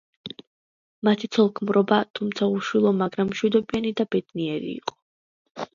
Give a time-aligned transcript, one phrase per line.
[1.07, 5.01] მათი ცოლ-ქმრობა, თუმცა უშვილო მაგრამ მშვიდობიანი და ბედნიერი იყო.